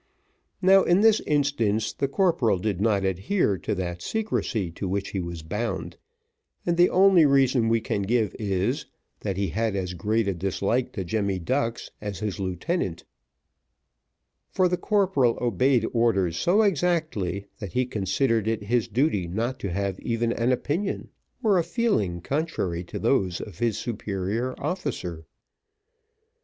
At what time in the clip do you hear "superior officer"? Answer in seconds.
23.77-25.27